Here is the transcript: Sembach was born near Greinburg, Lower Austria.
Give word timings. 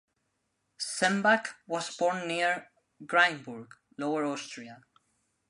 Sembach 0.79 1.53
was 1.67 1.95
born 1.95 2.27
near 2.27 2.71
Greinburg, 3.05 3.75
Lower 3.99 4.25
Austria. 4.25 4.81